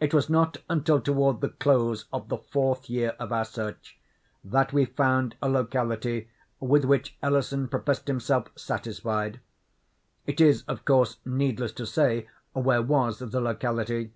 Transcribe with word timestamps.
It 0.00 0.12
was 0.12 0.28
not 0.28 0.56
until 0.68 1.00
toward 1.00 1.42
the 1.42 1.50
close 1.50 2.06
of 2.12 2.28
the 2.28 2.38
fourth 2.38 2.90
year 2.90 3.10
of 3.20 3.30
our 3.32 3.44
search 3.44 3.96
that 4.42 4.72
we 4.72 4.84
found 4.84 5.36
a 5.40 5.48
locality 5.48 6.28
with 6.58 6.84
which 6.84 7.16
Ellison 7.22 7.68
professed 7.68 8.08
himself 8.08 8.48
satisfied. 8.56 9.38
It 10.26 10.40
is, 10.40 10.62
of 10.62 10.84
course, 10.84 11.18
needless 11.24 11.70
to 11.74 11.86
say 11.86 12.26
where 12.52 12.82
was 12.82 13.20
the 13.20 13.40
locality. 13.40 14.12